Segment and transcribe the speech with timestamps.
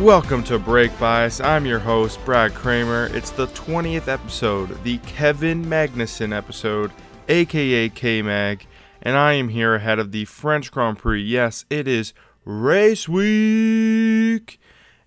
[0.00, 1.40] Welcome to Brake Bias.
[1.40, 3.06] I'm your host, Brad Kramer.
[3.14, 6.92] It's the 20th episode, the Kevin Magnussen episode,
[7.30, 8.66] aka K Mag,
[9.00, 11.22] and I am here ahead of the French Grand Prix.
[11.22, 12.12] Yes, it is
[12.44, 14.60] race week!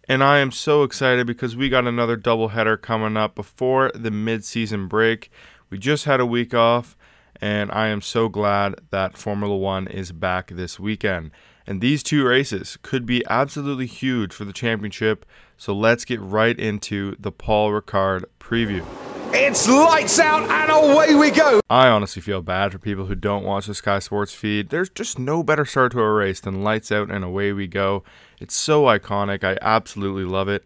[0.08, 4.44] And I am so excited because we got another doubleheader coming up before the mid
[4.44, 5.30] season break.
[5.70, 6.98] We just had a week off,
[7.40, 11.30] and I am so glad that Formula One is back this weekend.
[11.70, 15.24] And these two races could be absolutely huge for the championship.
[15.56, 18.84] So let's get right into the Paul Ricard preview.
[19.32, 21.62] It's lights out and away we go.
[21.70, 24.70] I honestly feel bad for people who don't watch the Sky Sports feed.
[24.70, 28.04] There's just no better start to a race than lights out and away we go.
[28.40, 29.44] It's so iconic.
[29.44, 30.66] I absolutely love it.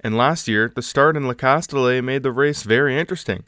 [0.00, 3.44] And last year, the start in Le Castellet made the race very interesting.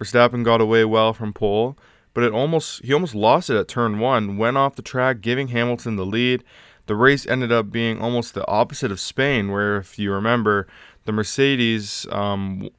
[0.00, 1.76] Verstappen got away well from pole,
[2.18, 5.46] but it almost he almost lost it at turn 1, went off the track giving
[5.46, 6.42] Hamilton the lead.
[6.86, 10.66] The race ended up being almost the opposite of Spain where if you remember,
[11.04, 12.70] the Mercedes um,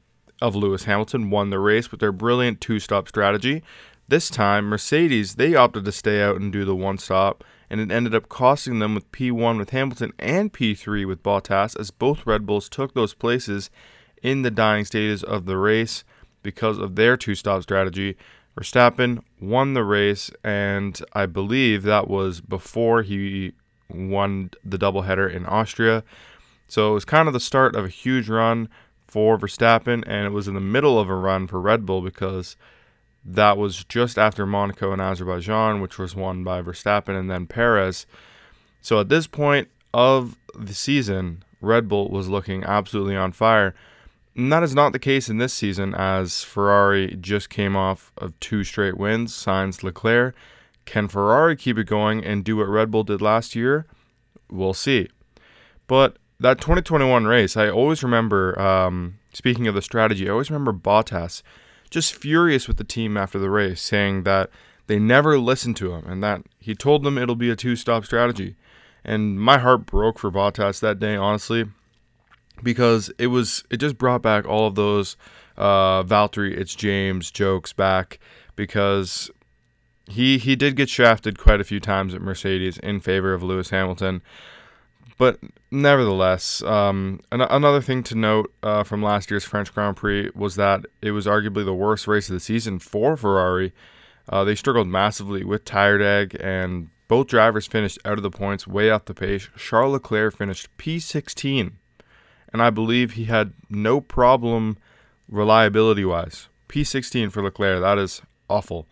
[0.42, 3.62] of Lewis Hamilton won the race with their brilliant two-stop strategy.
[4.08, 7.90] This time, Mercedes they opted to stay out and do the one stop, and it
[7.90, 12.44] ended up costing them with P1 with Hamilton and P3 with Bottas as both Red
[12.44, 13.70] Bulls took those places
[14.22, 16.04] in the dying stages of the race
[16.42, 18.18] because of their two-stop strategy.
[18.58, 23.52] Verstappen won the race, and I believe that was before he
[23.88, 26.04] won the doubleheader in Austria.
[26.68, 28.68] So it was kind of the start of a huge run
[29.06, 32.56] for Verstappen, and it was in the middle of a run for Red Bull because
[33.24, 38.06] that was just after Monaco and Azerbaijan, which was won by Verstappen and then Perez.
[38.80, 43.74] So at this point of the season, Red Bull was looking absolutely on fire.
[44.40, 48.40] And that is not the case in this season, as Ferrari just came off of
[48.40, 50.34] two straight wins, Sainz Leclerc.
[50.86, 53.84] Can Ferrari keep it going and do what Red Bull did last year?
[54.50, 55.10] We'll see.
[55.86, 60.72] But that 2021 race, I always remember, um, speaking of the strategy, I always remember
[60.72, 61.42] Bottas
[61.90, 64.48] just furious with the team after the race, saying that
[64.86, 68.06] they never listened to him and that he told them it'll be a two stop
[68.06, 68.56] strategy.
[69.04, 71.66] And my heart broke for Bottas that day, honestly,
[72.62, 75.16] because it was it just brought back all of those
[75.56, 78.18] uh, Valtteri, it's James jokes back
[78.56, 79.30] because
[80.06, 83.70] he he did get shafted quite a few times at Mercedes in favor of Lewis
[83.70, 84.22] Hamilton.
[85.18, 85.38] But
[85.70, 90.56] nevertheless, um, an- another thing to note uh, from last year's French Grand Prix was
[90.56, 93.74] that it was arguably the worst race of the season for Ferrari.
[94.30, 98.66] Uh, they struggled massively with tire drag, and both drivers finished out of the points,
[98.66, 99.50] way off the pace.
[99.58, 101.72] Charles Leclerc finished P16,
[102.52, 104.76] and I believe he had no problem
[105.28, 106.48] reliability wise.
[106.68, 108.86] P16 for Leclerc, that is awful.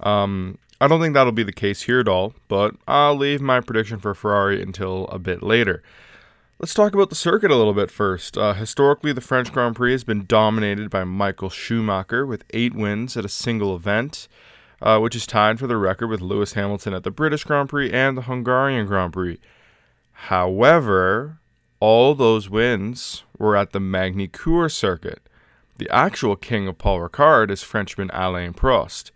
[0.00, 3.60] Um, I don't think that'll be the case here at all, but I'll leave my
[3.60, 5.82] prediction for Ferrari until a bit later.
[6.58, 8.36] Let's talk about the circuit a little bit first.
[8.36, 13.16] Uh, historically, the French Grand Prix has been dominated by Michael Schumacher with eight wins
[13.16, 14.28] at a single event,
[14.82, 17.90] uh, which is tied for the record with Lewis Hamilton at the British Grand Prix
[17.90, 19.38] and the Hungarian Grand Prix.
[20.12, 21.39] However,
[21.80, 25.22] all those wins were at the Magny-Cours circuit.
[25.78, 29.10] The actual king of Paul Ricard is Frenchman Alain Prost.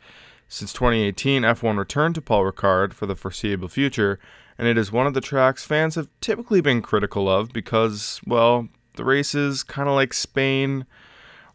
[0.48, 4.18] Since 2018, F1 returned to Paul Ricard for the foreseeable future,
[4.56, 8.68] and it is one of the tracks fans have typically been critical of because, well,
[8.96, 10.86] the races, kind of like Spain,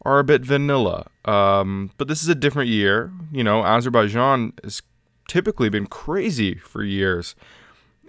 [0.03, 1.08] are a bit vanilla.
[1.25, 3.12] Um, but this is a different year.
[3.31, 4.81] You know, Azerbaijan has
[5.28, 7.36] typically been crazy for years.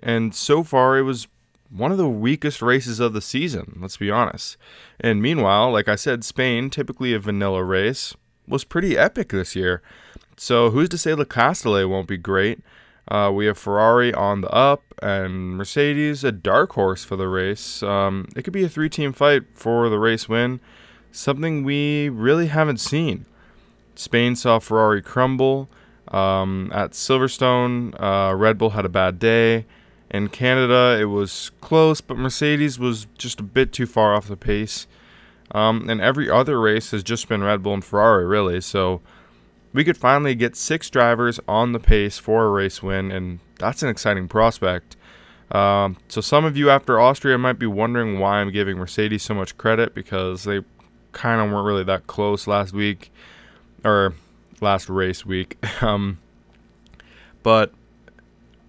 [0.03, 1.28] And so far, it was
[1.71, 4.57] one of the weakest races of the season, let's be honest.
[4.99, 8.15] And meanwhile, like I said, Spain, typically a vanilla race,
[8.47, 9.81] was pretty epic this year.
[10.37, 12.61] So who's to say Le Castellet won't be great?
[13.09, 17.83] Uh, we have Ferrari on the up and Mercedes a dark horse for the race.
[17.83, 20.61] Um, it could be a three-team fight for the race win,
[21.13, 23.27] something we really haven't seen.
[23.95, 25.69] Spain saw Ferrari crumble
[26.09, 27.95] um, at Silverstone.
[28.01, 29.67] Uh, Red Bull had a bad day.
[30.10, 34.36] In Canada, it was close, but Mercedes was just a bit too far off the
[34.36, 34.86] pace.
[35.53, 38.60] Um, and every other race has just been Red Bull and Ferrari, really.
[38.60, 39.01] So
[39.72, 43.83] we could finally get six drivers on the pace for a race win, and that's
[43.83, 44.97] an exciting prospect.
[45.53, 49.34] Um, so, some of you after Austria might be wondering why I'm giving Mercedes so
[49.34, 50.60] much credit because they
[51.13, 53.13] kind of weren't really that close last week
[53.84, 54.15] or
[54.60, 55.59] last race week.
[55.83, 56.18] um,
[57.42, 57.72] but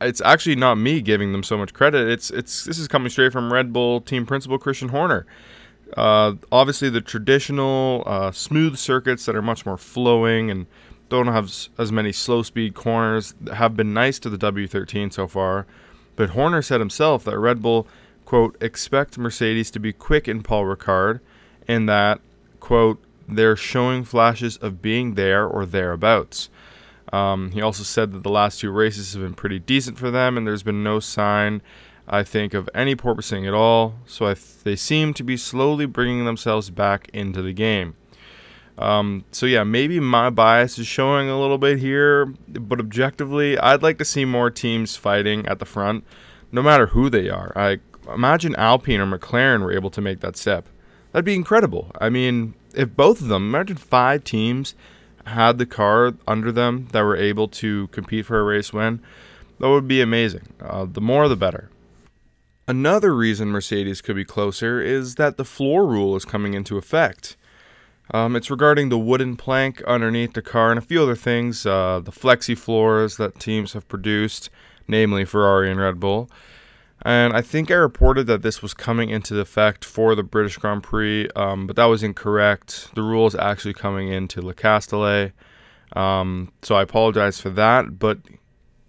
[0.02, 2.08] it's actually not me giving them so much credit.
[2.08, 5.26] It's it's this is coming straight from Red Bull team principal Christian Horner.
[5.96, 10.66] Uh, obviously, the traditional uh, smooth circuits that are much more flowing and
[11.10, 15.68] don't have as many slow speed corners have been nice to the W13 so far.
[16.16, 17.88] But Horner said himself that Red Bull,
[18.24, 21.20] quote, expect Mercedes to be quick in Paul Ricard,
[21.68, 22.22] and that,
[22.62, 26.50] quote, they're showing flashes of being there or thereabouts.
[27.12, 30.38] Um, he also said that the last two races have been pretty decent for them,
[30.38, 31.62] and there's been no sign,
[32.08, 33.96] I think, of any porpoising at all.
[34.06, 37.96] So th- they seem to be slowly bringing themselves back into the game.
[38.78, 43.84] Um, so yeah, maybe my bias is showing a little bit here, but objectively, I'd
[43.84, 46.04] like to see more teams fighting at the front,
[46.52, 47.52] no matter who they are.
[47.56, 47.80] I
[48.12, 50.68] imagine Alpine or McLaren were able to make that step.
[51.12, 51.92] That'd be incredible.
[52.00, 54.74] I mean, if both of them, imagine five teams
[55.26, 59.02] had the car under them that were able to compete for a race win,
[59.60, 60.48] that would be amazing.
[60.60, 61.70] Uh, the more, the better.
[62.68, 67.36] Another reason Mercedes could be closer is that the floor rule is coming into effect.
[68.14, 72.02] Um, it's regarding the wooden plank underneath the car and a few other things, uh,
[72.04, 74.50] the flexi floors that teams have produced,
[74.88, 76.30] namely Ferrari and Red Bull.
[77.04, 80.84] And I think I reported that this was coming into effect for the British Grand
[80.84, 82.90] Prix, um, but that was incorrect.
[82.94, 85.32] The rule is actually coming into Le Castellet.
[85.94, 88.20] Um, so I apologize for that, but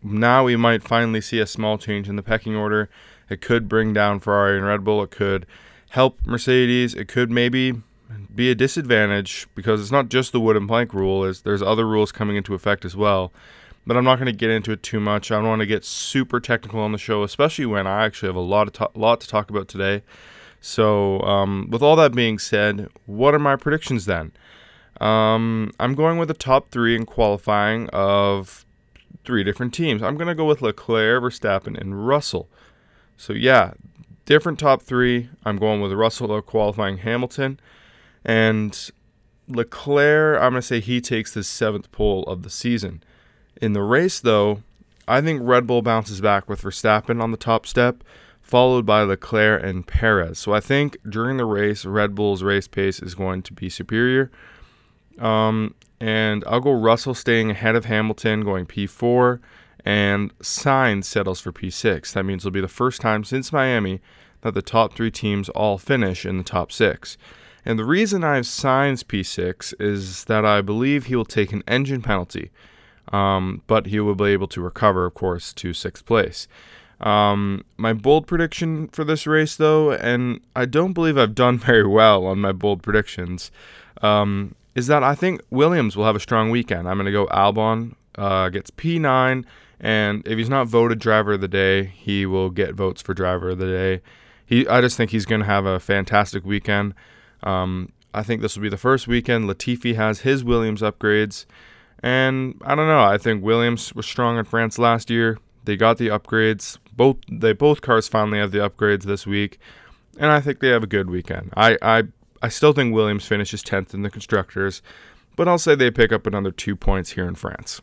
[0.02, 2.90] now we might finally see a small change in the pecking order.
[3.30, 5.02] It could bring down Ferrari and Red Bull.
[5.02, 5.46] It could
[5.90, 6.94] help Mercedes.
[6.94, 7.74] It could maybe
[8.34, 11.24] be a disadvantage because it's not just the wooden plank rule.
[11.24, 13.32] Is there's other rules coming into effect as well.
[13.86, 15.32] But I'm not going to get into it too much.
[15.32, 18.36] I don't want to get super technical on the show, especially when I actually have
[18.36, 20.02] a lot of to- lot to talk about today.
[20.60, 24.30] So, um, with all that being said, what are my predictions then?
[25.00, 28.64] Um, I'm going with the top three in qualifying of
[29.24, 30.02] three different teams.
[30.02, 32.48] I'm going to go with Leclerc, Verstappen, and Russell.
[33.16, 33.72] So, yeah,
[34.24, 35.30] different top three.
[35.44, 37.58] I'm going with Russell qualifying Hamilton.
[38.24, 38.90] And
[39.48, 43.02] Leclerc, I'm going to say he takes the seventh pole of the season.
[43.62, 44.64] In the race, though,
[45.06, 48.02] I think Red Bull bounces back with Verstappen on the top step,
[48.40, 50.40] followed by Leclerc and Perez.
[50.40, 54.32] So I think during the race, Red Bull's race pace is going to be superior.
[55.20, 59.38] Um, and I'll go Russell staying ahead of Hamilton, going P4,
[59.84, 62.12] and Sainz settles for P6.
[62.14, 64.00] That means it'll be the first time since Miami
[64.40, 67.16] that the top three teams all finish in the top six.
[67.64, 72.02] And the reason I've Sainz P6 is that I believe he will take an engine
[72.02, 72.50] penalty,
[73.10, 76.48] um, but he will be able to recover, of course, to sixth place.
[77.00, 81.86] Um, my bold prediction for this race, though, and I don't believe I've done very
[81.86, 83.50] well on my bold predictions,
[84.02, 86.88] um, is that I think Williams will have a strong weekend.
[86.88, 89.44] I'm going to go Albon uh, gets P9,
[89.80, 93.50] and if he's not voted driver of the day, he will get votes for driver
[93.50, 94.02] of the day.
[94.46, 96.94] He, I just think he's going to have a fantastic weekend.
[97.42, 101.46] Um, I think this will be the first weekend Latifi has his Williams upgrades.
[102.02, 103.02] And I don't know.
[103.02, 105.38] I think Williams was strong in France last year.
[105.64, 106.78] They got the upgrades.
[106.94, 109.58] Both they both cars finally have the upgrades this week,
[110.18, 111.52] and I think they have a good weekend.
[111.56, 112.02] I I,
[112.42, 114.82] I still think Williams finishes tenth in the constructors,
[115.36, 117.80] but I'll say they pick up another two points here in France.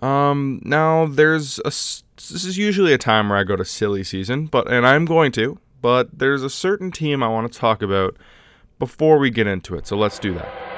[0.00, 4.46] Um, now there's a this is usually a time where I go to silly season,
[4.46, 8.16] but and I'm going to but there's a certain team I want to talk about
[8.78, 10.69] before we get into it, so let's do that.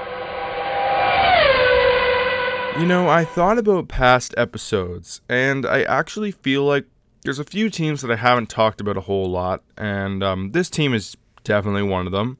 [2.78, 6.86] You know, I thought about past episodes, and I actually feel like
[7.22, 10.70] there's a few teams that I haven't talked about a whole lot, and um, this
[10.70, 12.38] team is definitely one of them.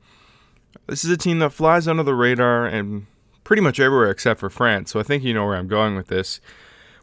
[0.87, 3.07] This is a team that flies under the radar and
[3.45, 6.09] pretty much everywhere except for France, so I think you know where I'm going with
[6.09, 6.41] this.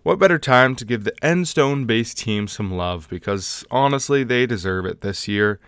[0.02, 4.86] What better time to give the Enstone based team some love because honestly, they deserve
[4.86, 5.60] it this year.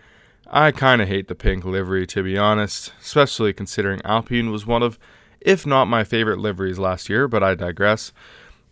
[0.48, 4.82] I kind of hate the pink livery to be honest, especially considering Alpine was one
[4.82, 4.98] of,
[5.44, 8.12] if not my favorite liveries last year, but I digress.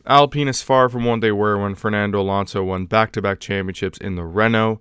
[0.06, 3.98] Alpine is far from what they were when Fernando Alonso won back to back championships
[3.98, 4.80] in the Renault.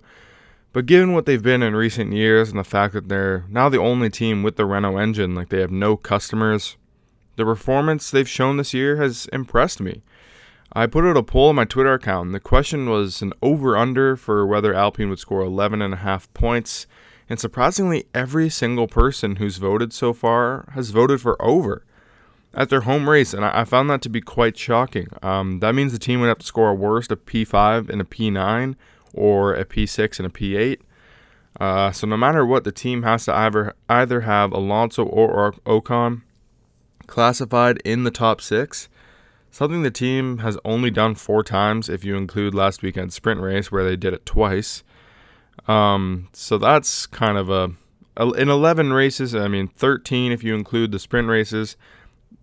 [0.72, 3.78] But given what they've been in recent years and the fact that they're now the
[3.78, 6.76] only team with the Renault engine, like they have no customers,
[7.36, 10.02] the performance they've shown this year has impressed me.
[10.72, 13.76] I put out a poll on my Twitter account, and the question was an over
[13.76, 16.86] under for whether Alpine would score 11.5 points.
[17.30, 21.84] And surprisingly, every single person who's voted so far has voted for over
[22.52, 25.06] at their home race, and I, found that to be quite shocking.
[25.22, 28.04] Um, that means the team would have to score a worst a P5 and a
[28.04, 28.74] P9,
[29.14, 30.80] or a P6 and a P8.
[31.58, 36.22] Uh, so no matter what, the team has to either either have Alonso or Ocon
[37.06, 38.88] classified in the top six
[39.52, 43.72] Something the team has only done four times if you include last weekend's sprint race
[43.72, 44.84] where they did it twice.
[45.66, 47.72] Um, so that's kind of a,
[48.36, 51.76] in 11 races, I mean 13 if you include the sprint races.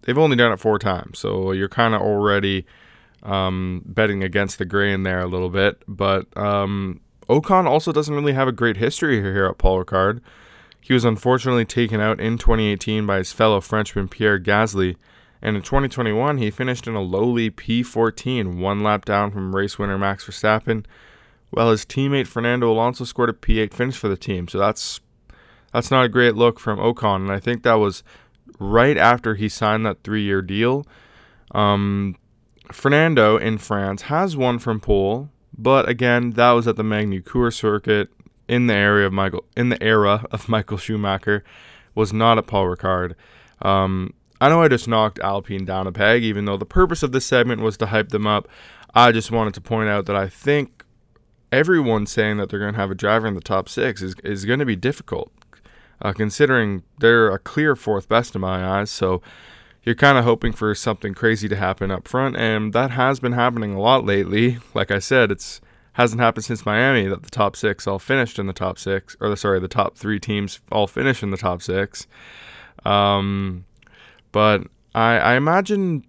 [0.02, 2.66] They've only done it four times, so you're kind of already
[3.24, 5.84] um, betting against the grain there a little bit.
[5.88, 10.22] But um, Ocon also doesn't really have a great history here at Paul Ricard.
[10.80, 14.96] He was unfortunately taken out in 2018 by his fellow Frenchman Pierre Gasly,
[15.42, 19.98] and in 2021 he finished in a lowly P14, one lap down from race winner
[19.98, 20.86] Max Verstappen,
[21.50, 24.48] while his teammate Fernando Alonso scored a P8 finish for the team.
[24.48, 25.00] So that's
[25.74, 28.04] that's not a great look from Ocon, and I think that was
[28.60, 30.86] right after he signed that three-year deal.
[31.52, 32.16] Um,
[32.72, 38.10] Fernando in France has won from pole, but again, that was at the Magny-Cours circuit
[38.48, 41.44] in the area of Michael in the era of Michael Schumacher,
[41.96, 43.16] was not at Paul Ricard.
[43.62, 47.12] Um, I know I just knocked Alpine down a peg, even though the purpose of
[47.12, 48.48] this segment was to hype them up.
[48.94, 50.77] I just wanted to point out that I think
[51.52, 54.46] everyone saying that they're going to have a driver in the top six is, is
[54.46, 55.32] going to be difficult,
[56.02, 58.92] uh, considering they're a clear fourth best in my eyes.
[58.92, 59.22] So
[59.84, 63.32] you're kind of hoping for something crazy to happen up front, and that has been
[63.32, 64.60] happening a lot lately.
[64.74, 65.62] Like I said, it's
[65.94, 69.30] hasn't happened since Miami that the top six all finished in the top six, or
[69.30, 72.06] the, sorry, the top three teams all finish in the top six.
[72.86, 73.66] Um,
[74.32, 76.06] but I, I imagine,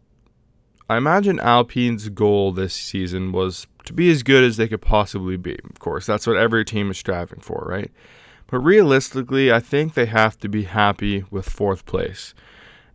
[0.90, 5.36] I imagine Alpine's goal this season was to be as good as they could possibly
[5.36, 5.58] be.
[5.64, 7.90] Of course, that's what every team is striving for, right?
[8.46, 12.34] But realistically, I think they have to be happy with fourth place.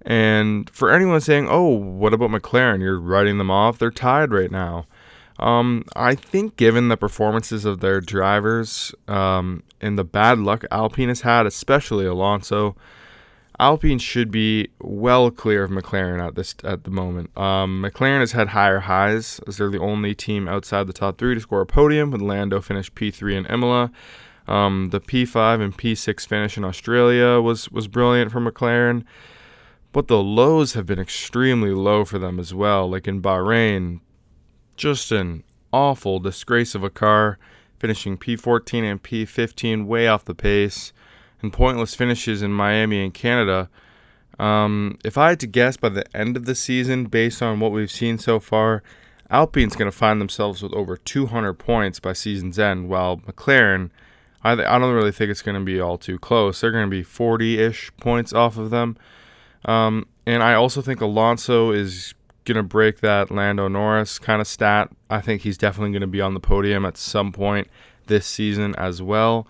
[0.06, 2.82] And for anyone saying, "Oh, what about McLaren?
[2.82, 3.78] You're writing them off.
[3.78, 4.86] They're tied right now."
[5.40, 11.10] Um, I think given the performances of their drivers um, and the bad luck Alpine
[11.10, 12.76] has had, especially Alonso,
[13.64, 17.36] Alpine should be well clear of McLaren at this at the moment.
[17.38, 21.34] Um, McLaren has had higher highs as they're the only team outside the top three
[21.34, 22.12] to score a podium.
[22.12, 23.90] With Lando finished P3 in Imola,
[24.50, 29.06] um, the P5 and P6 finish in Australia was was brilliant for McLaren,
[29.94, 32.90] but the lows have been extremely low for them as well.
[32.90, 34.02] Like in Bahrain,
[34.76, 37.40] just an awful disgrace of a car,
[37.80, 40.92] finishing P14 and P15 way off the pace,
[41.44, 43.70] and pointless finishes in Miami and Canada.
[44.40, 47.72] Um, if I had to guess by the end of the season, based on what
[47.72, 48.82] we've seen so far,
[49.30, 53.92] Alpine's going to find themselves with over 200 points by season's end, while McLaren,
[54.44, 56.62] I, I don't really think it's going to be all too close.
[56.62, 58.98] They're going to be 40 ish points off of them.
[59.66, 62.14] Um, and I also think Alonso is
[62.46, 64.90] going to break that Lando Norris kind of stat.
[65.10, 67.68] I think he's definitely going to be on the podium at some point
[68.08, 69.48] this season as well.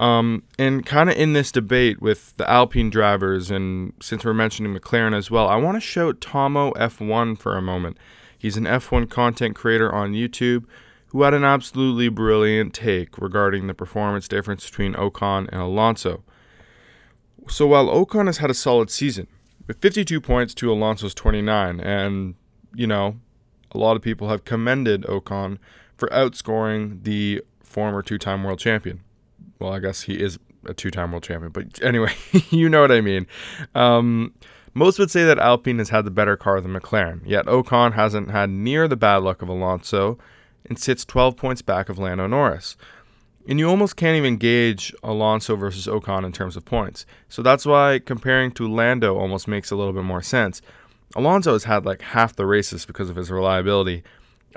[0.00, 4.74] Um, and kind of in this debate with the Alpine drivers, and since we're mentioning
[4.74, 7.98] McLaren as well, I want to show Tomo F1 for a moment.
[8.36, 10.64] He's an F1 content creator on YouTube
[11.08, 16.22] who had an absolutely brilliant take regarding the performance difference between Ocon and Alonso.
[17.48, 19.26] So while Ocon has had a solid season,
[19.70, 21.78] with 52 points to Alonso's 29.
[21.78, 22.34] And,
[22.74, 23.20] you know,
[23.70, 25.58] a lot of people have commended Ocon
[25.96, 29.04] for outscoring the former two time world champion.
[29.60, 32.12] Well, I guess he is a two time world champion, but anyway,
[32.50, 33.26] you know what I mean.
[33.74, 34.34] Um,
[34.74, 38.30] most would say that Alpine has had the better car than McLaren, yet Ocon hasn't
[38.30, 40.18] had near the bad luck of Alonso
[40.64, 42.76] and sits 12 points back of Lando Norris.
[43.48, 47.06] And you almost can't even gauge Alonso versus Ocon in terms of points.
[47.28, 50.62] So that's why comparing to Lando almost makes a little bit more sense.
[51.16, 54.04] Alonso has had like half the races because of his reliability.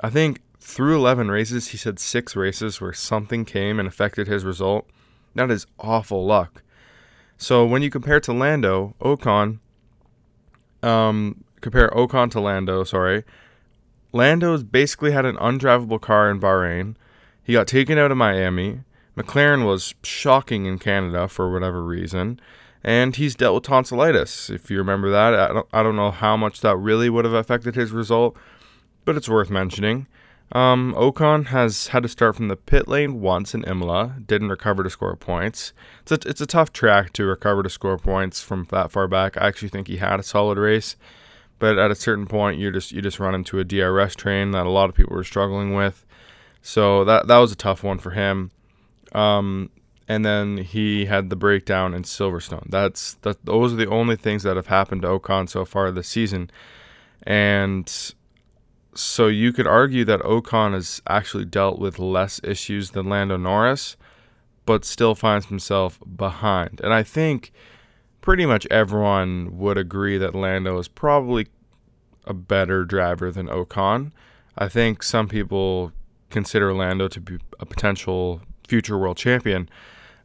[0.00, 4.44] I think through 11 races, he said six races where something came and affected his
[4.44, 4.86] result.
[5.34, 6.62] That is awful luck.
[7.36, 9.58] So when you compare to Lando, Ocon,
[10.82, 13.24] um, compare Ocon to Lando, sorry,
[14.12, 16.94] Lando's basically had an undrivable car in Bahrain.
[17.42, 18.80] He got taken out of Miami.
[19.16, 22.40] McLaren was shocking in Canada for whatever reason.
[22.82, 24.50] And he's dealt with tonsillitis.
[24.50, 27.34] If you remember that, I don't, I don't know how much that really would have
[27.34, 28.36] affected his result,
[29.04, 30.06] but it's worth mentioning.
[30.54, 34.84] Um, Ocon has had to start from the pit lane once in Imola, didn't recover
[34.84, 35.72] to score points.
[36.02, 39.36] It's a, it's a tough track to recover to score points from that far back.
[39.36, 40.94] I actually think he had a solid race,
[41.58, 44.64] but at a certain point, you just you just run into a DRS train that
[44.64, 46.06] a lot of people were struggling with.
[46.62, 48.52] So that that was a tough one for him.
[49.12, 49.70] Um,
[50.06, 52.70] and then he had the breakdown in Silverstone.
[52.70, 53.44] That's that.
[53.44, 56.48] Those are the only things that have happened to Ocon so far this season,
[57.24, 58.14] and
[58.94, 63.96] so you could argue that Ocon has actually dealt with less issues than Lando Norris,
[64.66, 66.80] but still finds himself behind.
[66.82, 67.52] And I think
[68.20, 71.48] pretty much everyone would agree that Lando is probably
[72.26, 74.12] a better driver than Ocon.
[74.56, 75.92] I think some people
[76.30, 79.68] consider Lando to be a potential future world champion.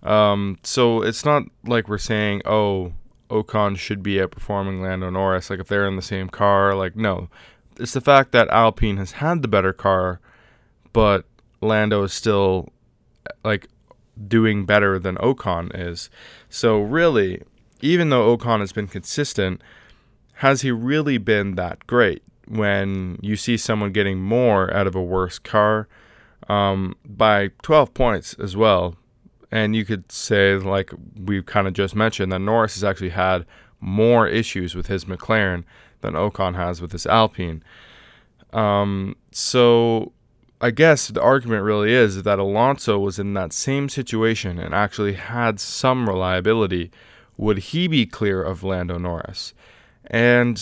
[0.02, 2.94] Um, so it's not like we're saying, oh,
[3.30, 5.50] Ocon should be outperforming Lando Norris.
[5.50, 7.30] Like if they're in the same car, like no,
[7.80, 10.20] it's the fact that Alpine has had the better car,
[10.94, 11.26] but
[11.62, 12.70] Lando is still
[13.44, 13.68] like
[14.28, 16.10] doing better than Ocon is.
[16.50, 17.42] So really,
[17.82, 19.62] even though Ocon has been consistent,
[20.36, 22.24] has he really been that great?
[22.48, 25.88] When you see someone getting more out of a worse car
[26.48, 28.96] um, by 12 points as well,
[29.52, 33.46] and you could say, like we kind of just mentioned, that Norris has actually had
[33.80, 35.64] more issues with his McLaren
[36.02, 37.64] than Ocon has with this Alpine.
[38.54, 40.12] Um, so
[40.62, 45.14] I guess the argument really is that Alonso was in that same situation and actually
[45.14, 46.92] had some reliability.
[47.38, 49.54] Would he be clear of Lando Norris?
[50.06, 50.62] And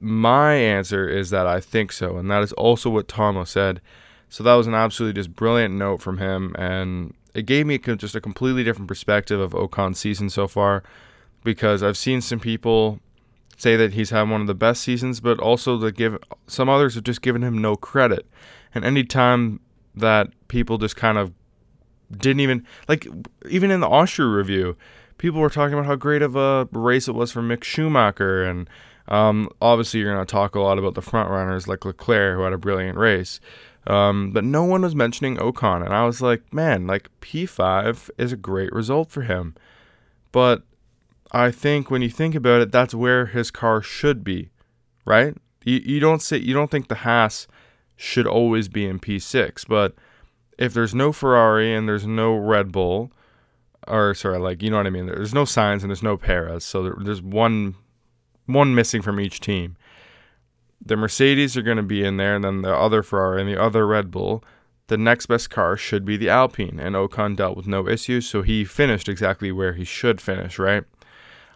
[0.00, 3.80] my answer is that I think so, and that is also what Tomo said.
[4.28, 8.14] So that was an absolutely just brilliant note from him, and it gave me just
[8.14, 10.82] a completely different perspective of Ocon's season so far
[11.44, 13.00] because I've seen some people
[13.60, 16.94] say that he's had one of the best seasons, but also to give some others
[16.94, 18.26] have just given him no credit.
[18.74, 19.60] And any time
[19.94, 21.32] that people just kind of
[22.10, 23.06] didn't even like,
[23.48, 24.76] even in the Austria review,
[25.18, 28.68] people were talking about how great of a race it was for Mick Schumacher, and
[29.08, 32.42] um, obviously you're going to talk a lot about the front runners like Leclerc, who
[32.42, 33.40] had a brilliant race.
[33.86, 38.32] Um, but no one was mentioning Ocon, and I was like, man, like P5 is
[38.32, 39.54] a great result for him.
[40.32, 40.62] But
[41.32, 44.50] I think when you think about it, that's where his car should be,
[45.04, 45.36] right?
[45.64, 47.46] You, you don't say you don't think the Haas
[47.96, 49.94] should always be in P6, but
[50.58, 53.12] if there's no Ferrari and there's no Red Bull,
[53.86, 56.64] or sorry, like you know what I mean, there's no Sainz and there's no Perez,
[56.64, 57.76] so there, there's one
[58.46, 59.76] one missing from each team
[60.84, 63.60] the Mercedes are going to be in there, and then the other Ferrari and the
[63.60, 64.42] other Red Bull.
[64.86, 68.42] The next best car should be the Alpine, and Ocon dealt with no issues, so
[68.42, 70.84] he finished exactly where he should finish, right?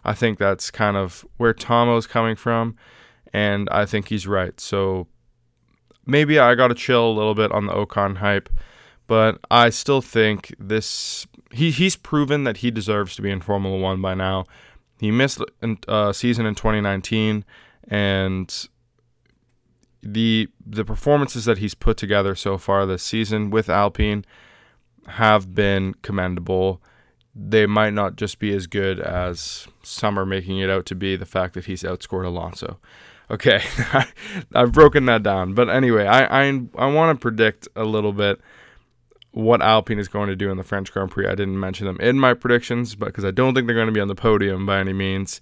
[0.05, 2.75] I think that's kind of where Tomo's coming from,
[3.33, 4.59] and I think he's right.
[4.59, 5.07] So
[6.05, 8.49] maybe I got to chill a little bit on the Ocon hype,
[9.07, 13.77] but I still think this he he's proven that he deserves to be in Formula
[13.77, 14.45] One by now.
[14.99, 17.43] He missed a uh, season in 2019,
[17.87, 18.67] and
[20.01, 24.23] the the performances that he's put together so far this season with Alpine
[25.07, 26.81] have been commendable.
[27.35, 31.15] They might not just be as good as some are making it out to be.
[31.15, 32.79] The fact that he's outscored Alonso.
[33.29, 33.61] Okay,
[34.55, 35.53] I've broken that down.
[35.53, 38.39] But anyway, I I, I want to predict a little bit
[39.31, 41.27] what Alpine is going to do in the French Grand Prix.
[41.27, 43.99] I didn't mention them in my predictions, because I don't think they're going to be
[43.99, 45.41] on the podium by any means.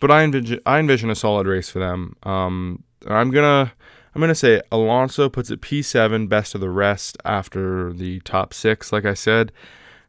[0.00, 2.16] But I envision I envision a solid race for them.
[2.22, 3.72] Um, I'm gonna
[4.14, 8.92] I'm gonna say Alonso puts it P7, best of the rest after the top six,
[8.92, 9.52] like I said,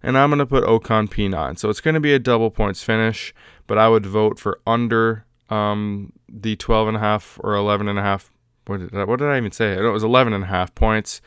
[0.04, 1.58] and I'm gonna put Ocon P9.
[1.58, 3.34] So it's gonna be a double points finish,
[3.68, 8.00] but I would vote for under um, the 12 and a half or 11 and
[8.00, 8.32] a half.
[8.68, 9.74] What did I, what did I even say?
[9.74, 11.22] it was 11 and a half points.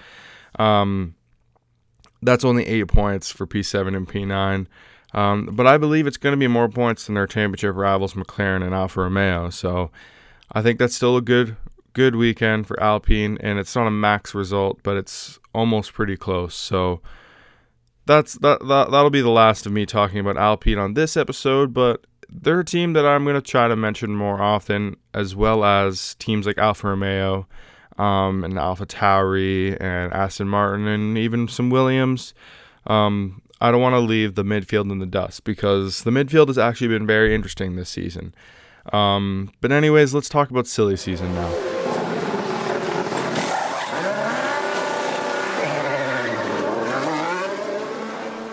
[0.58, 1.14] Um,
[2.22, 4.66] that's only eight points for P7 and P9.
[5.12, 8.64] Um, but I believe it's going to be more points than their championship rivals, McLaren
[8.64, 9.50] and Alfa Romeo.
[9.50, 9.90] So
[10.50, 11.56] I think that's still a good
[11.92, 16.54] good weekend for Alpine, and it's not a max result, but it's almost pretty close.
[16.56, 17.00] So
[18.06, 21.72] that's that, that that'll be the last of me talking about Alpine on this episode,
[21.72, 25.64] but they're a team that I'm going to try to mention more often, as well
[25.64, 27.46] as teams like Alfa Romeo
[27.98, 32.34] um, and Alpha Tauri and Aston Martin and even some Williams.
[32.86, 36.58] Um, I don't want to leave the midfield in the dust because the midfield has
[36.58, 38.34] actually been very interesting this season.
[38.92, 41.73] Um, but anyways, let's talk about silly season now.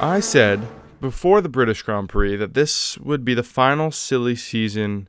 [0.02, 0.68] I said
[1.00, 5.08] before the British Grand Prix that this would be the final silly season,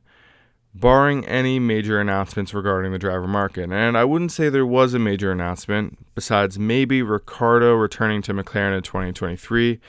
[0.75, 3.71] barring any major announcements regarding the driver market.
[3.71, 8.77] And I wouldn't say there was a major announcement, besides maybe Ricciardo returning to McLaren
[8.77, 9.79] in 2023.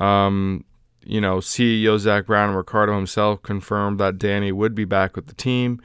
[0.00, 0.64] Um,
[1.02, 5.28] you know, CEO Zak Brown and Ricciardo himself confirmed that Danny would be back with
[5.28, 5.80] the team.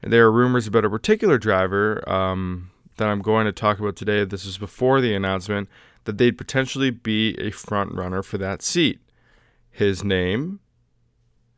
[0.00, 3.96] And there are rumors about a particular driver um, that I'm going to talk about
[3.96, 4.24] today.
[4.24, 5.68] This is before the announcement
[6.06, 9.00] that they'd potentially be a front runner for that seat.
[9.70, 10.60] His name,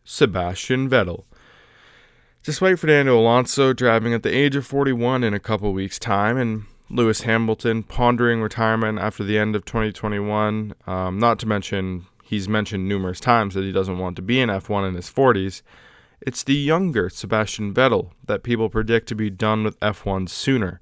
[0.04, 1.24] Sebastian Vettel.
[2.42, 6.64] Despite Fernando Alonso driving at the age of 41 in a couple weeks' time and
[6.90, 12.88] Lewis Hamilton pondering retirement after the end of 2021, um, not to mention he's mentioned
[12.88, 15.62] numerous times that he doesn't want to be in F1 in his 40s,
[16.20, 20.80] it's the younger Sebastian Vettel that people predict to be done with F1 sooner.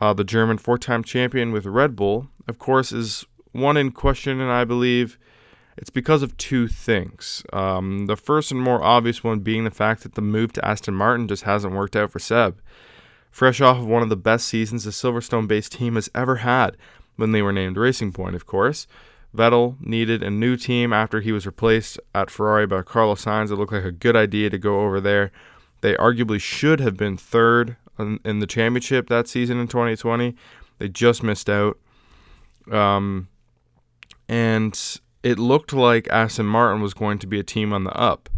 [0.00, 4.40] Uh, the German four time champion with Red Bull, of course, is one in question,
[4.40, 5.18] and I believe
[5.76, 7.42] it's because of two things.
[7.52, 10.94] Um, the first and more obvious one being the fact that the move to Aston
[10.94, 12.60] Martin just hasn't worked out for Seb.
[13.30, 16.76] Fresh off of one of the best seasons the Silverstone based team has ever had
[17.16, 18.86] when they were named Racing Point, of course.
[19.36, 23.50] Vettel needed a new team after he was replaced at Ferrari by Carlos Sainz.
[23.50, 25.30] It looked like a good idea to go over there.
[25.82, 30.34] They arguably should have been third in, in the championship that season in 2020.
[30.78, 31.78] They just missed out.
[32.70, 33.28] Um,
[34.28, 38.28] and it looked like Aston Martin was going to be a team on the up.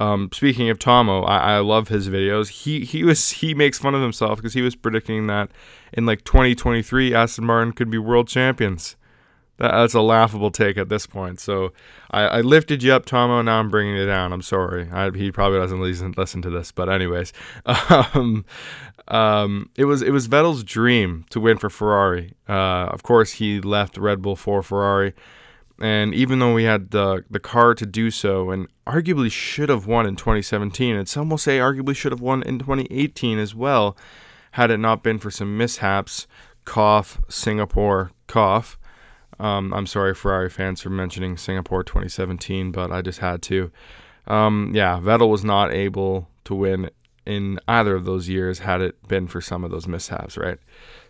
[0.00, 2.48] Um, speaking of Tomo, I, I, love his videos.
[2.48, 5.50] He he was he makes fun of himself because he was predicting that
[5.92, 8.96] in like 2023 Aston Martin could be world champions.
[9.58, 11.40] That, that's a laughable take at this point.
[11.40, 11.74] So
[12.10, 13.42] I, I, lifted you up, Tomo.
[13.42, 14.32] Now I'm bringing you down.
[14.32, 14.88] I'm sorry.
[14.90, 17.34] I, he probably doesn't listen listen to this, but anyways,
[18.14, 18.46] um,
[19.08, 22.34] um, it was it was Vettel's dream to win for Ferrari.
[22.48, 25.14] Uh, of course, he left Red Bull for Ferrari.
[25.80, 29.86] And even though we had the the car to do so, and arguably should have
[29.86, 33.96] won in 2017, and some will say arguably should have won in 2018 as well,
[34.52, 36.26] had it not been for some mishaps,
[36.64, 38.78] cough, Singapore, cough.
[39.40, 43.72] Um, I'm sorry, Ferrari fans, for mentioning Singapore 2017, but I just had to.
[44.28, 46.90] Um, yeah, Vettel was not able to win
[47.26, 50.58] in either of those years had it been for some of those mishaps, right?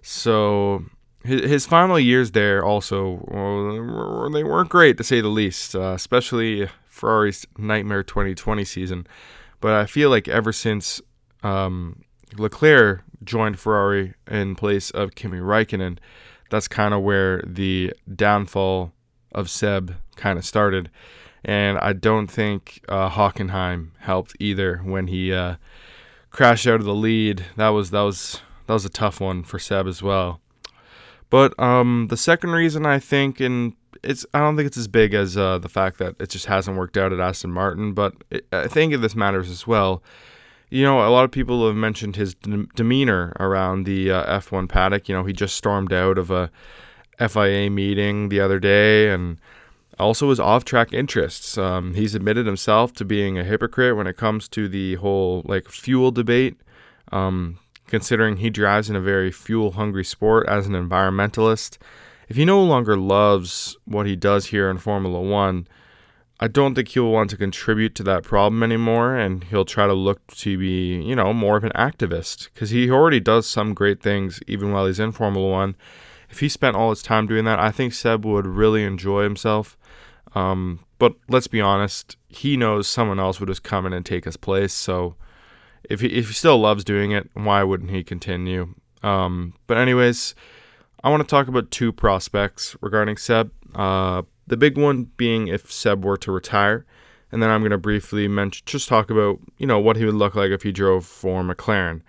[0.02, 0.84] So
[1.24, 6.68] his, final years there also well, they weren't great to say the least, uh, especially
[6.88, 9.06] Ferrari's nightmare 2020 season.
[9.60, 11.00] But I feel like ever since
[11.42, 12.02] um,
[12.36, 15.98] Leclerc joined Ferrari in place of Kimi Raikkonen,
[16.50, 18.92] that's kind of where the downfall
[19.32, 20.90] of Seb kind of started.
[21.44, 25.56] And I don't think uh, Hockenheim helped either when he uh,
[26.32, 27.44] crashed out of the lead.
[27.56, 30.40] That was that was that was a tough one for Seb as well.
[31.30, 35.14] But um, the second reason I think, and it's I don't think it's as big
[35.14, 38.46] as uh, the fact that it just hasn't worked out at Aston Martin, but it,
[38.52, 40.02] I think this matters as well.
[40.68, 44.70] You know, a lot of people have mentioned his d- demeanor around the uh, F1
[44.70, 45.06] paddock.
[45.06, 46.50] You know, he just stormed out of a
[47.18, 49.38] FIA meeting the other day, and
[49.98, 51.56] also his off-track interests.
[51.58, 55.68] Um, he's admitted himself to being a hypocrite when it comes to the whole like
[55.68, 56.56] fuel debate.
[57.10, 57.58] Um,
[57.92, 61.76] considering he drives in a very fuel hungry sport as an environmentalist.
[62.26, 65.66] If he no longer loves what he does here in Formula One,
[66.40, 69.92] I don't think he'll want to contribute to that problem anymore, and he'll try to
[69.92, 74.00] look to be, you know, more of an activist because he already does some great
[74.00, 75.76] things even while he's in Formula One.
[76.30, 79.76] If he spent all his time doing that, I think Seb would really enjoy himself.
[80.34, 84.24] Um, but let's be honest, he knows someone else would just come in and take
[84.24, 85.16] his place, so
[85.88, 88.74] if he if he still loves doing it, why wouldn't he continue?
[89.02, 90.34] Um, but anyways,
[91.02, 93.50] I want to talk about two prospects regarding Seb.
[93.74, 96.86] Uh, the big one being if Seb were to retire,
[97.30, 100.14] and then I'm going to briefly mention just talk about you know what he would
[100.14, 102.02] look like if he drove for McLaren.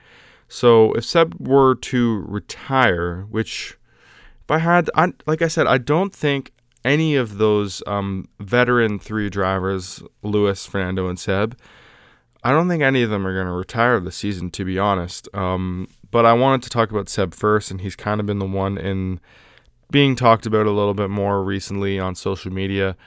[0.48, 3.78] So if Seb were to retire, which
[4.44, 6.52] if I had, I, like I said, I don't think
[6.84, 11.58] any of those um, veteran three drivers, Lewis, Fernando, and Seb,
[12.43, 15.30] I don't think any of them are going to retire this season, to be honest.
[15.34, 18.46] Um, but I wanted to talk about Seb first, and he's kind of been the
[18.46, 19.19] one in
[19.91, 22.98] being talked about a little bit more recently on social media.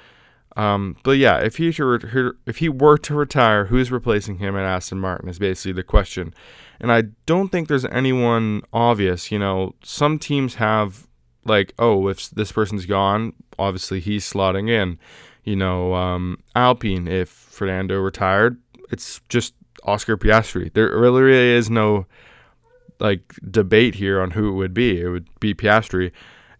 [0.56, 4.98] Um, but yeah, if he if he were to retire, who's replacing him at Aston
[4.98, 6.32] Martin is basically the question.
[6.80, 9.30] And I don't think there's anyone obvious.
[9.30, 11.05] You know, some teams have
[11.46, 14.98] like, oh, if this person's gone, obviously he's slotting in.
[15.44, 18.58] You know, um, Alpine, if Fernando retired,
[18.90, 19.54] it's just
[19.84, 20.72] Oscar Piastri.
[20.72, 22.06] There really really is no
[22.98, 25.00] like debate here on who it would be.
[25.00, 26.12] It would be Piastri.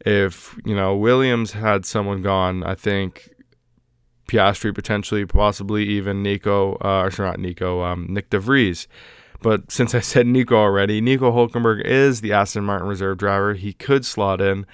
[0.05, 3.31] If you know Williams had someone gone, I think
[4.29, 8.87] Piastri potentially, possibly even Nico, uh, or not Nico, um, Nyck de Vries.
[9.41, 13.55] But since I said Nico already, Nico Hulkenberg is the Aston Martin reserve driver.
[13.55, 14.67] He could slot in.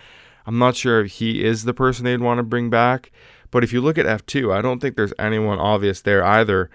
[0.47, 3.11] I'm not sure if he is the person they'd want to bring back.
[3.51, 6.71] But if you look at F2, I don't think there's anyone obvious there either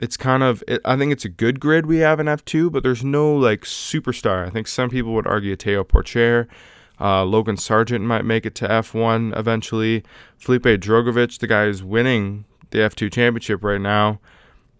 [0.00, 2.82] it's kind of it, I think it's a good grid we have in F2, but
[2.82, 4.46] there's no like superstar.
[4.46, 6.48] I think some people would argue Théo Pourchaire,
[6.98, 10.02] uh, Logan Sargeant might make it to F1 eventually.
[10.38, 14.20] Felipe Drugovich, the guy who's winning the F2 championship right now,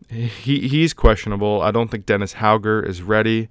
[0.08, 1.62] he he's questionable.
[1.62, 3.48] I don't think Dennis Hauger is ready.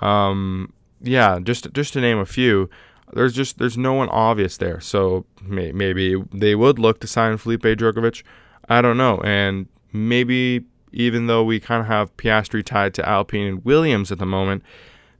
[0.00, 2.70] Um, yeah, just just to name a few.
[3.12, 4.80] There's just there's no one obvious there.
[4.80, 8.22] So may, maybe they would look to sign Felipe Drugovich.
[8.68, 13.46] I don't know, and maybe even though we kind of have Piastri tied to Alpine
[13.46, 14.62] and Williams at the moment,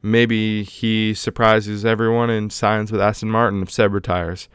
[0.02, 4.48] maybe he surprises everyone and signs with Aston Martin if Seb retires.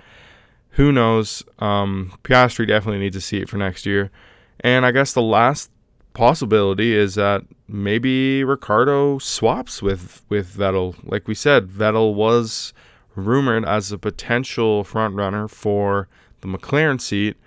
[0.71, 1.43] Who knows?
[1.59, 4.11] Um, Piastri definitely needs to see it for next year.
[4.59, 5.71] And I guess the last
[6.15, 10.95] possibility is that maybe Ricciardo swaps with, with Vettel.
[11.03, 12.73] Like we said, Vettel was
[13.15, 16.07] rumored as a potential front runner for
[16.41, 17.37] the McLaren seat.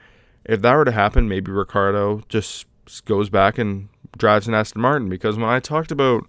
[0.44, 2.66] If that were to happen, maybe Ricciardo just
[3.04, 5.08] goes back and drives an Aston Martin.
[5.08, 6.26] Because when I talked about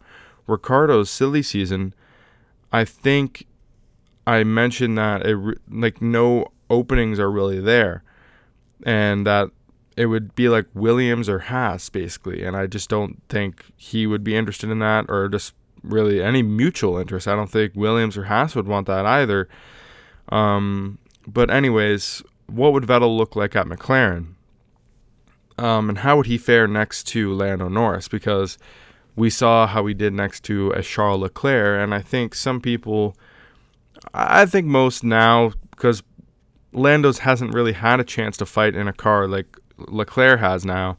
[0.48, 1.94] Ricciardo's silly season,
[2.72, 3.46] I think
[4.26, 8.04] I mentioned that it like no openings are really there,
[8.84, 9.50] and that
[10.00, 12.42] it would be like Williams or Haas basically.
[12.46, 16.42] And I just don't think he would be interested in that, or just really any
[16.42, 17.28] mutual interest.
[17.28, 19.50] I don't think Williams or Haas would want that either.
[20.30, 24.36] Um, but anyways, what would Vettel look like at McLaren?
[25.58, 28.08] Um, and how would he fare next to Lando Norris?
[28.08, 28.58] Because
[29.18, 33.18] we saw how he did next to a Charles Leclerc, and I think some people,
[34.14, 36.04] I think most now, because
[36.72, 40.98] Lando's hasn't really had a chance to fight in a car like Leclerc has now,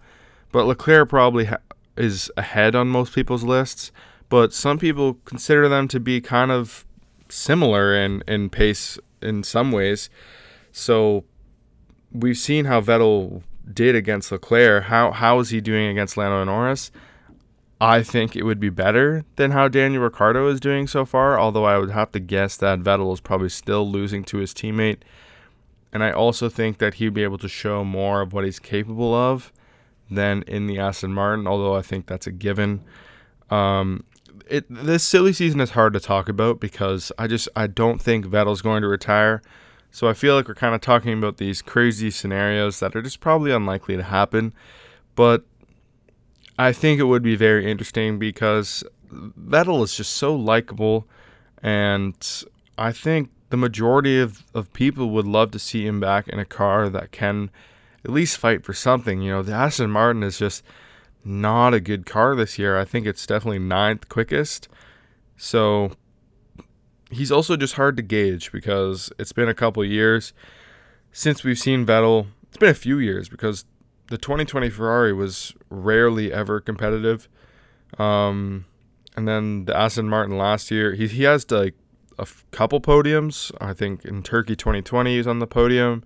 [0.52, 1.58] but Leclerc probably ha-
[1.96, 3.92] is ahead on most people's lists.
[4.28, 6.86] But some people consider them to be kind of
[7.28, 10.08] similar in, in pace in some ways.
[10.72, 11.24] So
[12.12, 14.84] we've seen how Vettel did against Leclerc.
[14.84, 16.90] How how is he doing against Lando Norris?
[17.80, 21.64] I think it would be better than how Daniel Ricciardo is doing so far, although
[21.64, 24.98] I would have to guess that Vettel is probably still losing to his teammate.
[25.92, 29.14] And I also think that he'd be able to show more of what he's capable
[29.14, 29.52] of
[30.10, 32.82] than in the Aston Martin, although I think that's a given.
[33.50, 34.04] Um,
[34.48, 38.26] it this silly season is hard to talk about because I just I don't think
[38.26, 39.42] Vettel's going to retire.
[39.92, 43.20] So I feel like we're kind of talking about these crazy scenarios that are just
[43.20, 44.54] probably unlikely to happen.
[45.16, 45.44] But
[46.58, 51.08] I think it would be very interesting because Vettel is just so likable
[51.62, 52.14] and
[52.78, 56.44] I think the majority of, of people would love to see him back in a
[56.44, 57.50] car that can
[58.04, 59.20] at least fight for something.
[59.20, 60.64] You know, the Aston Martin is just
[61.24, 62.78] not a good car this year.
[62.78, 64.68] I think it's definitely ninth quickest.
[65.36, 65.92] So
[67.10, 70.32] he's also just hard to gauge because it's been a couple years
[71.12, 72.28] since we've seen Vettel.
[72.48, 73.64] It's been a few years because
[74.06, 77.28] the 2020 Ferrari was rarely ever competitive.
[77.98, 78.66] Um,
[79.16, 81.74] and then the Aston Martin last year, he, he has to like
[82.20, 83.50] a f- couple podiums.
[83.60, 86.04] I think in Turkey 2020 he was on the podium.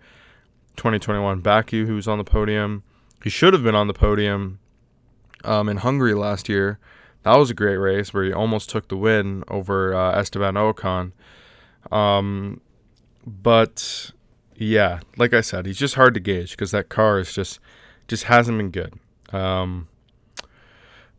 [0.77, 2.83] 2021 Baku was on the podium.
[3.23, 4.61] He should have been on the podium
[5.45, 6.79] um, in Hungary last year.
[7.25, 11.13] That was a great race where he almost took the win over uh, Esteban Ocon.
[11.91, 12.61] Um,
[13.27, 14.13] but
[14.57, 17.61] yeah, like I said, he's just hard to gauge because that car is just
[18.09, 18.95] just hasn't been good.
[19.33, 19.89] Um,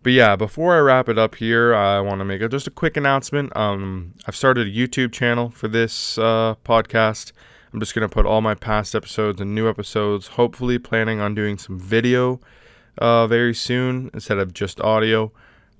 [0.06, 2.70] but yeah, before I wrap it up here, I want to make a, just a
[2.70, 3.52] quick announcement.
[3.58, 7.32] Um, I've started a YouTube channel for this uh, podcast.
[7.74, 11.34] I'm just going to put all my past episodes and new episodes, hopefully, planning on
[11.34, 12.40] doing some video
[13.00, 15.32] uh, very soon instead of just audio.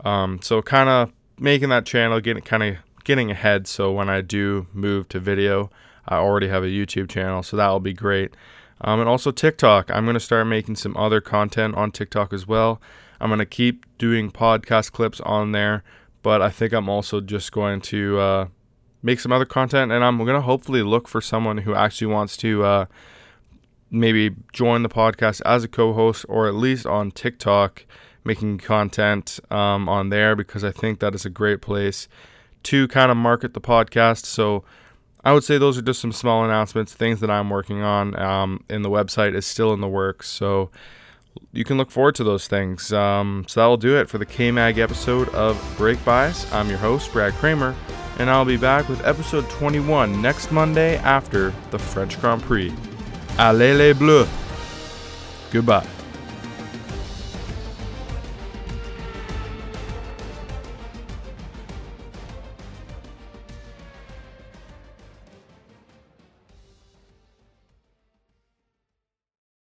[0.04, 3.68] Um, so kind of making that channel, getting kind of getting ahead.
[3.68, 5.70] So when I do move to video,
[6.08, 8.34] I already have a YouTube channel, so that will be great.
[8.82, 9.92] Um, and also TikTok.
[9.92, 12.82] I'm going to start making some other content on TikTok as well.
[13.20, 15.84] I'm going to keep doing podcast clips on there,
[16.24, 18.48] but I think I'm also just going to uh,
[19.02, 22.38] make some other content, and I'm going to hopefully look for someone who actually wants
[22.38, 22.86] to uh,
[23.92, 27.86] maybe join the podcast as a co-host or at least on TikTok
[28.24, 32.08] making content um, on there because I think that is a great place
[32.64, 34.26] to kind of market the podcast.
[34.26, 34.64] So
[35.24, 38.20] I would say those are just some small announcements, things that I'm working on.
[38.20, 40.72] Um, and the website is still in the works, so
[41.52, 42.92] you can look forward to those things.
[42.92, 46.52] Um, so that'll do it for the K Mag episode of Brake Bias.
[46.52, 47.76] I'm your host, Brad Kramer,
[48.20, 52.74] and I'll be back with episode 21 next Monday after the French Grand Prix.
[53.38, 54.28] Allez les Bleus!
[55.52, 55.95] Goodbye.